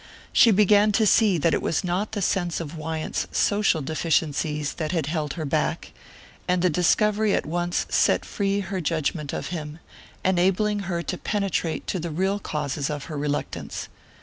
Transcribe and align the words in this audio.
She 0.33 0.49
began 0.49 0.91
to 0.93 1.05
see 1.05 1.37
that 1.37 1.53
it 1.53 1.61
was 1.61 1.83
not 1.83 2.13
the 2.13 2.23
sense 2.23 2.59
of 2.59 2.75
Wyant's 2.75 3.27
social 3.31 3.83
deficiencies 3.83 4.73
that 4.73 4.91
had 4.91 5.05
held 5.05 5.33
her 5.33 5.45
back; 5.45 5.91
and 6.47 6.63
the 6.63 6.71
discovery 6.71 7.35
at 7.35 7.45
once 7.45 7.85
set 7.87 8.25
free 8.25 8.61
her 8.61 8.81
judgment 8.81 9.31
of 9.31 9.49
him, 9.49 9.77
enabling 10.25 10.79
her 10.89 11.03
to 11.03 11.19
penetrate 11.19 11.85
to 11.85 11.99
the 11.99 12.09
real 12.09 12.39
causes 12.39 12.89
of 12.89 13.03
her 13.03 13.15
reluctance. 13.19 13.89